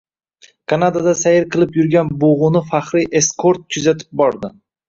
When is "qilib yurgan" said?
1.57-2.11